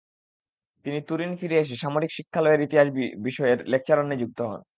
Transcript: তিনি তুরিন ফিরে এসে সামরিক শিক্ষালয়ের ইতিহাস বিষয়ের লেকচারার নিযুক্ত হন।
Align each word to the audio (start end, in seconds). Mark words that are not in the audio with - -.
তিনি 0.85 0.99
তুরিন 1.09 1.31
ফিরে 1.39 1.57
এসে 1.59 1.75
সামরিক 1.75 2.11
শিক্ষালয়ের 2.17 2.61
ইতিহাস 2.61 2.87
বিষয়ের 3.25 3.59
লেকচারার 3.71 4.07
নিযুক্ত 4.07 4.39
হন। 4.43 4.61